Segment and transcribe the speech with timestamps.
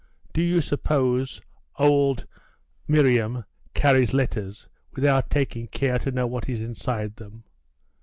[0.33, 1.41] Do you suppose
[1.77, 2.25] old
[2.87, 7.43] Miriam carries letters without taking care to know what is inside them?